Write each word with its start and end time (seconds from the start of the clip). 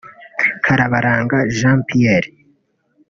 Karabaranga 0.65 1.37
Jean 1.57 1.79
Pierre 1.87 2.29